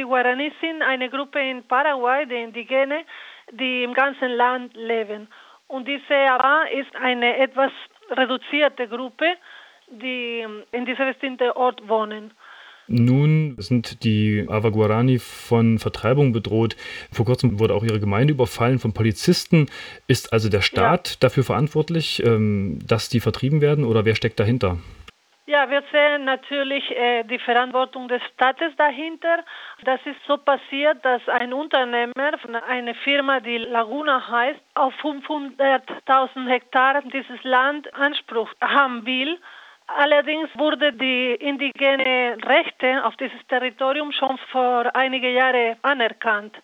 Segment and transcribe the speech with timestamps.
[0.00, 3.04] die Guarani sind eine Gruppe in Paraguay, die Indigene,
[3.52, 5.28] die im ganzen Land leben.
[5.68, 7.70] Und diese Ava ist eine etwas
[8.10, 9.26] reduzierte Gruppe,
[9.88, 12.32] die in diesem bestimmten Ort wohnen.
[12.92, 16.76] Nun sind die Ava Guarani von Vertreibung bedroht.
[17.12, 19.66] Vor kurzem wurde auch ihre Gemeinde überfallen von Polizisten.
[20.08, 21.16] Ist also der Staat ja.
[21.20, 24.78] dafür verantwortlich, ähm, dass die vertrieben werden oder wer steckt dahinter?
[25.50, 29.42] Ja, wir sehen natürlich äh, die Verantwortung des Staates dahinter.
[29.82, 36.48] Das ist so passiert, dass ein Unternehmer von einer Firma, die Laguna heißt, auf 500.000
[36.48, 39.40] Hektar dieses Land Anspruch haben will.
[39.88, 46.56] Allerdings wurde die indigene Rechte auf dieses Territorium schon vor einigen Jahren anerkannt.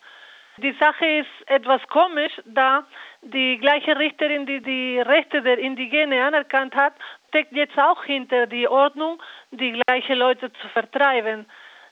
[0.59, 2.87] Die Sache ist etwas komisch, da
[3.21, 6.95] die gleiche Richterin, die die Rechte der Indigene anerkannt hat,
[7.29, 11.45] steckt jetzt auch hinter die Ordnung, die gleichen Leute zu vertreiben.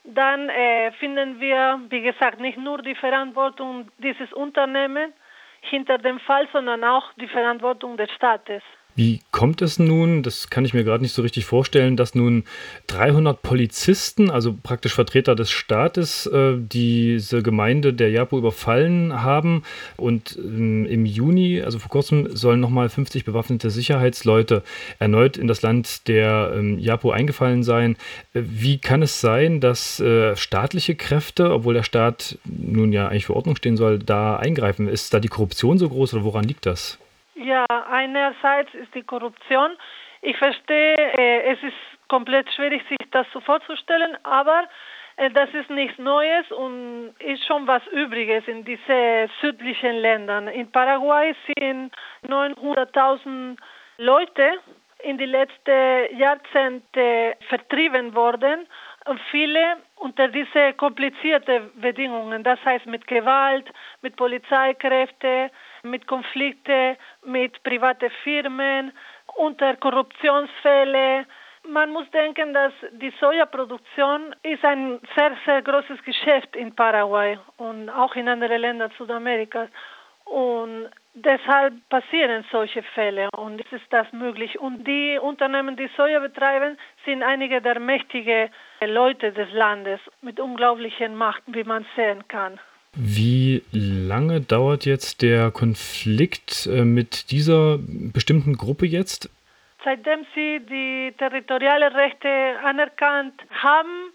[0.05, 5.12] Dann äh, finden wir, wie gesagt, nicht nur die Verantwortung dieses Unternehmens
[5.60, 8.62] hinter dem Fall, sondern auch die Verantwortung des Staates.
[8.97, 12.45] Wie kommt es nun, das kann ich mir gerade nicht so richtig vorstellen, dass nun
[12.87, 19.65] 300 Polizisten, also praktisch Vertreter des Staates, äh, diese Gemeinde der Japo überfallen haben
[19.97, 24.62] und ähm, im Juni, also vor kurzem, sollen nochmal 50 bewaffnete Sicherheitsleute
[25.00, 27.97] erneut in das Land der ähm, Japo eingefallen sein.
[28.33, 33.27] Äh, wie kann es sein, dass äh, staatliche Kräfte, obwohl der Staat nun ja eigentlich
[33.27, 34.87] für Ordnung stehen soll, da eingreifen?
[34.87, 36.98] Ist da die Korruption so groß oder woran liegt das?
[37.34, 39.77] Ja, einerseits ist die Korruption.
[40.22, 44.64] Ich verstehe, äh, es ist komplett schwierig, sich das so vorzustellen, aber
[45.16, 50.48] äh, das ist nichts Neues und ist schon was Übriges in diesen südlichen Ländern.
[50.48, 51.92] In Paraguay sind
[52.26, 53.58] 900.000
[53.98, 54.58] Leute
[55.02, 58.66] in die letzten Jahrzehnte vertrieben worden
[59.06, 63.69] und viele unter diese komplizierten Bedingungen, das heißt mit Gewalt,
[64.00, 65.50] mit Polizeikräften,
[65.84, 68.92] mit Konflikten mit privaten Firmen,
[69.36, 71.26] unter Korruptionsfälle.
[71.66, 77.88] Man muss denken, dass die Sojaproduktion ist ein sehr, sehr großes Geschäft in Paraguay und
[77.88, 79.69] auch in anderen Ländern Südamerikas.
[80.25, 84.59] Und deshalb passieren solche Fälle und es ist das möglich.
[84.59, 91.14] Und die Unternehmen, die Soja betreiben, sind einige der mächtigen Leute des Landes mit unglaublichen
[91.14, 92.59] Macht, wie man sehen kann.
[92.97, 99.28] Wie lange dauert jetzt der Konflikt äh, mit dieser bestimmten Gruppe jetzt?
[99.84, 102.28] Seitdem sie die territorialen Rechte
[102.65, 104.12] anerkannt haben,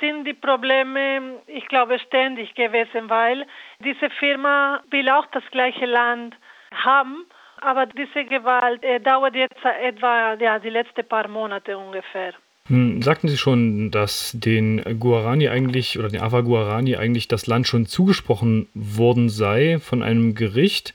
[0.00, 3.46] sind die Probleme, ich glaube, ständig gewesen, weil
[3.80, 6.36] diese Firma will auch das gleiche Land
[6.72, 7.24] haben,
[7.60, 12.34] aber diese Gewalt äh, dauert jetzt etwa ja, die letzten paar Monate ungefähr.
[12.70, 17.66] Nun sagten Sie schon, dass den Guarani eigentlich oder den Ava Guarani eigentlich das Land
[17.66, 20.92] schon zugesprochen worden sei von einem Gericht.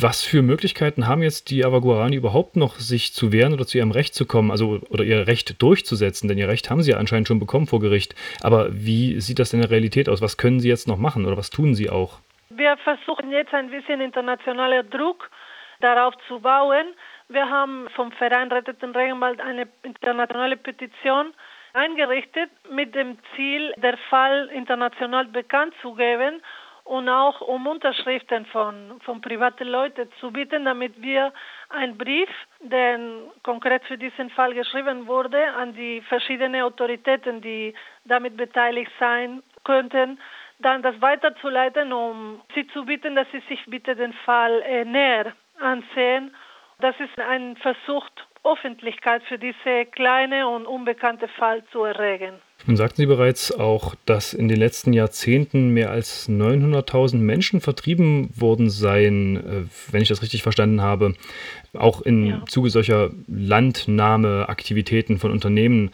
[0.00, 3.78] Was für Möglichkeiten haben jetzt die Ava Guarani überhaupt noch, sich zu wehren oder zu
[3.78, 6.26] ihrem Recht zu kommen, also oder ihr Recht durchzusetzen?
[6.26, 8.16] Denn ihr Recht haben sie ja anscheinend schon bekommen vor Gericht.
[8.42, 10.20] Aber wie sieht das in der Realität aus?
[10.20, 12.18] Was können sie jetzt noch machen oder was tun sie auch?
[12.50, 15.30] Wir versuchen jetzt ein bisschen internationaler Druck
[15.80, 16.86] darauf zu bauen
[17.28, 21.34] wir haben vom Verein Rettet den Regenwald eine internationale Petition
[21.72, 26.40] eingerichtet mit dem Ziel, der Fall international bekannt zu geben
[26.84, 31.32] und auch um Unterschriften von, von privaten Leuten zu bieten, damit wir
[31.68, 32.28] einen Brief,
[32.60, 32.98] der
[33.42, 40.20] konkret für diesen Fall geschrieben wurde, an die verschiedenen Autoritäten, die damit beteiligt sein könnten,
[40.60, 45.32] dann das weiterzuleiten, um sie zu bitten, dass sie sich bitte den Fall äh, näher
[45.60, 46.30] ansehen
[46.80, 48.06] das ist ein Versuch,
[48.44, 52.34] Öffentlichkeit für diese kleine und unbekannte Fall zu erregen.
[52.66, 58.30] Nun sagten Sie bereits auch, dass in den letzten Jahrzehnten mehr als 900.000 Menschen vertrieben
[58.34, 61.14] worden seien, äh, wenn ich das richtig verstanden habe,
[61.74, 62.42] auch im ja.
[62.46, 65.90] Zuge solcher Landnahmeaktivitäten von Unternehmen.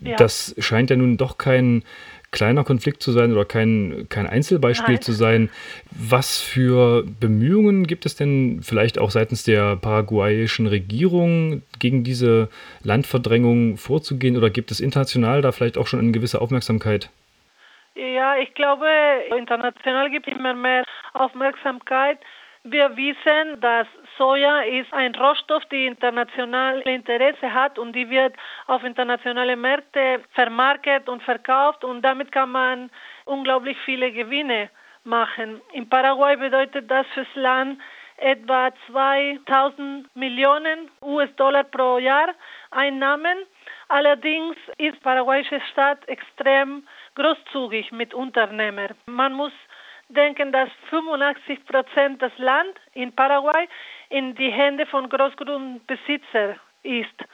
[0.00, 0.16] Ja.
[0.16, 1.84] Das scheint ja nun doch kein
[2.32, 5.02] kleiner Konflikt zu sein oder kein, kein Einzelbeispiel Nein.
[5.02, 5.50] zu sein.
[5.90, 12.48] Was für Bemühungen gibt es denn vielleicht auch seitens der paraguayischen Regierung gegen diese
[12.82, 17.10] Landverdrängung vorzugehen oder gibt es international da vielleicht auch schon eine gewisse Aufmerksamkeit?
[17.94, 18.86] Ja, ich glaube,
[19.36, 22.18] international gibt es immer mehr Aufmerksamkeit.
[22.64, 23.86] Wir wissen, dass
[24.18, 28.34] Soja ist ein Rohstoff, der internationale Interesse hat und die wird
[28.66, 32.90] auf internationale Märkte vermarktet und verkauft und damit kann man
[33.24, 34.70] unglaublich viele Gewinne
[35.04, 35.60] machen.
[35.72, 37.80] In Paraguay bedeutet das fürs Land
[38.18, 42.28] etwa 2000 Millionen US-Dollar pro Jahr
[42.70, 43.38] Einnahmen.
[43.88, 48.94] Allerdings ist paraguayische Staat extrem großzügig mit Unternehmern.
[49.06, 49.52] Man muss
[50.14, 53.68] denken, dass 85 Prozent des Land in Paraguay
[54.08, 57.24] in die Hände von Großgrundbesitzern ist.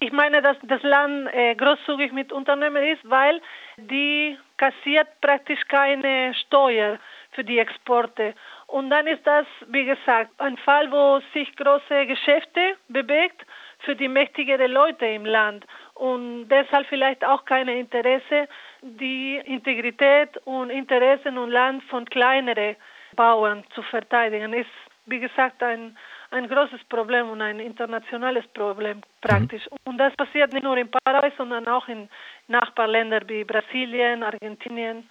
[0.00, 3.40] Ich meine, dass das Land äh, großzügig mit Unternehmen ist, weil
[3.76, 6.98] die kassiert praktisch keine Steuer
[7.32, 8.34] für die Exporte.
[8.68, 13.44] Und dann ist das, wie gesagt, ein Fall, wo sich große Geschäfte bewegt
[13.80, 15.64] für die mächtigeren Leute im Land
[15.94, 18.48] und deshalb vielleicht auch kein Interesse,
[18.82, 22.76] die Integrität und Interessen und Land von kleineren
[23.16, 24.52] Bauern zu verteidigen.
[24.52, 24.70] Ist,
[25.06, 25.96] wie gesagt, ein,
[26.30, 29.64] ein großes Problem und ein internationales Problem praktisch.
[29.70, 29.76] Mhm.
[29.84, 32.08] Und das passiert nicht nur in Paraguay, sondern auch in
[32.48, 35.08] Nachbarländern wie Brasilien, Argentinien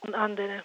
[0.00, 0.64] und andere.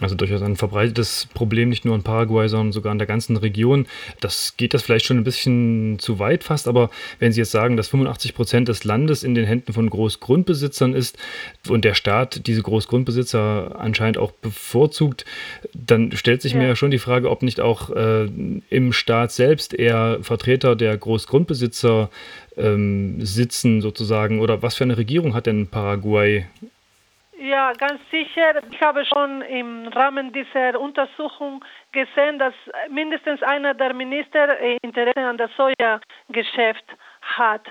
[0.00, 3.86] Also durchaus ein verbreitetes Problem, nicht nur in Paraguay, sondern sogar in der ganzen Region.
[4.20, 7.76] Das geht das vielleicht schon ein bisschen zu weit fast, aber wenn Sie jetzt sagen,
[7.76, 11.18] dass 85 Prozent des Landes in den Händen von Großgrundbesitzern ist
[11.68, 15.24] und der Staat diese Großgrundbesitzer anscheinend auch bevorzugt,
[15.74, 16.58] dann stellt sich ja.
[16.58, 18.28] mir ja schon die Frage, ob nicht auch äh,
[18.70, 22.10] im Staat selbst eher Vertreter der Großgrundbesitzer
[22.56, 26.44] ähm, sitzen sozusagen oder was für eine Regierung hat denn Paraguay
[27.42, 28.62] ja, ganz sicher.
[28.70, 32.54] Ich habe schon im Rahmen dieser Untersuchung gesehen, dass
[32.88, 36.84] mindestens einer der Minister Interesse an das Sojageschäft
[37.22, 37.66] hat.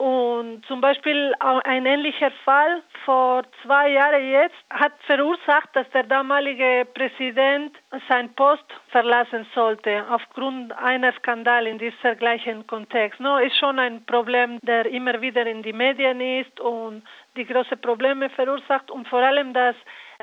[0.00, 6.86] Und zum Beispiel ein ähnlicher Fall vor zwei Jahren jetzt hat verursacht, dass der damalige
[6.94, 7.76] Präsident
[8.08, 13.20] sein Post verlassen sollte aufgrund einer Skandal in diesem gleichen Kontext.
[13.20, 17.02] No, ist schon ein Problem, der immer wieder in die Medien ist und
[17.36, 19.76] die große Probleme verursacht und vor allem das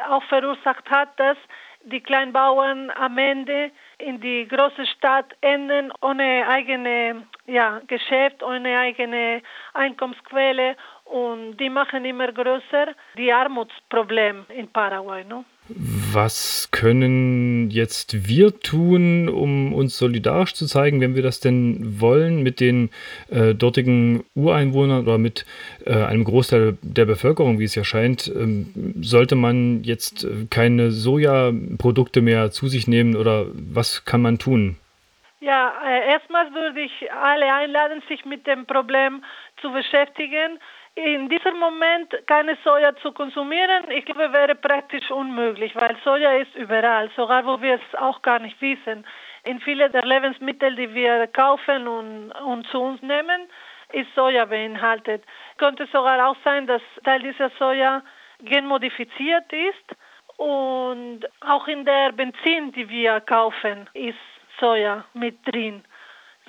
[0.09, 1.37] auch verursacht hat, dass
[1.83, 9.41] die Kleinbauern am Ende in die große Stadt enden ohne eigene ja, Geschäft, ohne eigene
[9.73, 15.23] Einkommensquelle und die machen immer größer die Armutsproblem in Paraguay.
[15.23, 15.45] No?
[16.13, 22.43] Was können jetzt wir tun, um uns solidarisch zu zeigen, wenn wir das denn wollen,
[22.43, 22.91] mit den
[23.29, 25.45] äh, dortigen Ureinwohnern oder mit
[25.85, 28.27] äh, einem Großteil der Bevölkerung, wie es ja scheint?
[28.27, 34.37] Ähm, sollte man jetzt äh, keine Sojaprodukte mehr zu sich nehmen oder was kann man
[34.37, 34.77] tun?
[35.39, 39.23] Ja, äh, erstmal würde ich alle einladen, sich mit dem Problem
[39.61, 40.59] zu beschäftigen
[40.97, 46.55] in diesem Moment keine Soja zu konsumieren, ich glaube, wäre praktisch unmöglich, weil Soja ist
[46.55, 49.05] überall, sogar wo wir es auch gar nicht wissen.
[49.43, 53.47] In vielen der Lebensmittel, die wir kaufen und, und zu uns nehmen,
[53.93, 55.23] ist Soja beinhaltet.
[55.57, 58.01] Könnte sogar auch sein, dass Teil dieser Soja
[58.39, 59.95] genmodifiziert ist
[60.37, 64.17] und auch in der Benzin, die wir kaufen, ist
[64.59, 65.83] Soja mit drin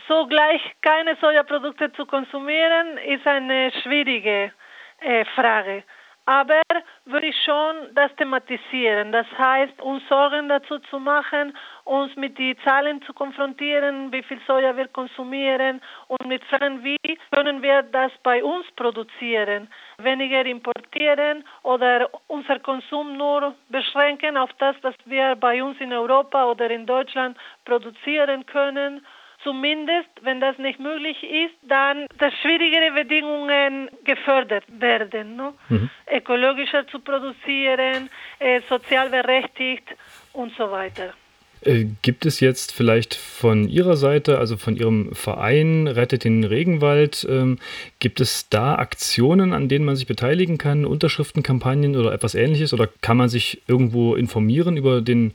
[0.09, 4.53] so gleich keine Sojaprodukte zu konsumieren, ist eine schwierige
[5.01, 5.85] äh, Frage.
[6.25, 6.61] Aber
[7.07, 9.13] würde ich schon das thematisieren.
[9.13, 14.39] Das heißt, uns Sorgen dazu zu machen, uns mit den Zahlen zu konfrontieren, wie viel
[14.47, 16.99] Soja wir konsumieren und mit Fragen, wie
[17.31, 24.77] können wir das bei uns produzieren, weniger importieren oder unser Konsum nur beschränken auf das,
[24.83, 29.01] was wir bei uns in Europa oder in Deutschland produzieren können
[29.45, 35.37] Zumindest, wenn das nicht möglich ist, dann, dass schwierigere Bedingungen gefördert werden.
[35.37, 35.55] Ne?
[35.69, 35.91] Mhm.
[36.13, 39.85] Ökologischer zu produzieren, äh, sozial berechtigt
[40.33, 41.15] und so weiter.
[41.61, 47.27] Äh, gibt es jetzt vielleicht von Ihrer Seite, also von Ihrem Verein Rettet den Regenwald,
[47.29, 47.59] ähm,
[47.99, 52.73] gibt es da Aktionen, an denen man sich beteiligen kann, Unterschriftenkampagnen oder etwas ähnliches?
[52.73, 55.33] Oder kann man sich irgendwo informieren über den,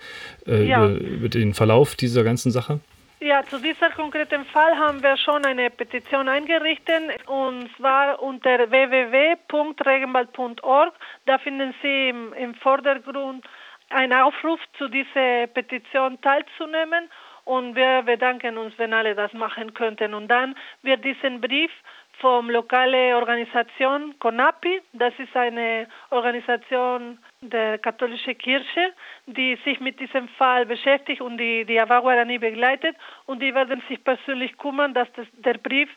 [0.48, 0.88] äh, ja.
[0.88, 2.80] über, über, den Verlauf dieser ganzen Sache?
[3.24, 10.94] Ja, zu diesem konkreten Fall haben wir schon eine Petition eingerichtet und zwar unter www.regenwald.org.
[11.26, 13.46] Da finden Sie im, im Vordergrund
[13.90, 17.10] einen Aufruf, zu dieser Petition teilzunehmen
[17.46, 20.14] und wir bedanken uns, wenn alle das machen könnten.
[20.14, 21.72] Und dann wird diesen Brief
[22.20, 28.94] vom lokale Organisation CONAPI, das ist eine Organisation der katholischen Kirche,
[29.26, 34.04] die sich mit diesem Fall beschäftigt und die die Awaguarani begleitet und die werden sich
[34.04, 35.90] persönlich kümmern, dass das, der Brief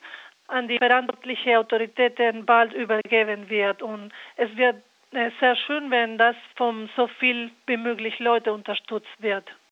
[0.49, 4.77] an die verantwortlichen Autoritäten bald übergeben wird und es wird
[5.13, 9.49] äh, sehr schön, wenn das von so viel wie möglich Leute unterstützt wird.